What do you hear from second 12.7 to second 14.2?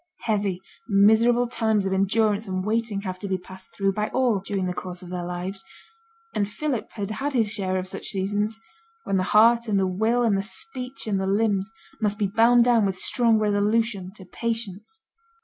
with strong resolution